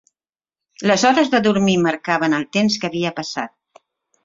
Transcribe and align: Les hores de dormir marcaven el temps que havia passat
Les 0.91 1.03
hores 1.09 1.29
de 1.35 1.41
dormir 1.49 1.77
marcaven 1.83 2.39
el 2.39 2.49
temps 2.59 2.81
que 2.85 2.91
havia 2.91 3.15
passat 3.21 3.57